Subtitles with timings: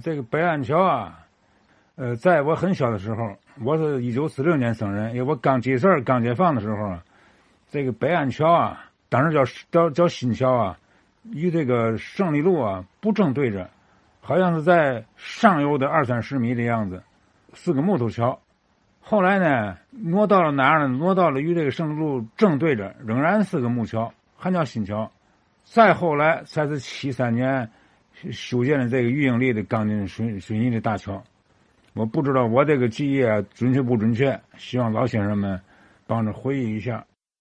[0.00, 1.26] 这个北岸桥啊，
[1.96, 7.02] 呃，在我很小的时候，我是一九四六年生人，因为我刚记事儿、刚解放的时候啊，
[7.68, 10.78] 这个北岸桥啊，当时叫叫叫新桥啊，
[11.32, 13.68] 与这个胜利路啊不正对着，
[14.20, 17.02] 好像是在上游的二三十米的样子，
[17.54, 18.38] 是个木头桥。
[19.00, 20.88] 后来呢，挪到了哪儿呢？
[20.88, 25.10] 挪到了与这个胜利路正对着，仍然是个木桥，还叫新桥。
[25.64, 27.70] 再后来才是七三年
[28.30, 31.22] 修建了这个玉英里的钢筋水水泥的大桥。
[31.94, 35.60] 我不知道我这个记忆啊准确不准确，希望老先生们
[36.06, 37.04] 帮着回忆一下。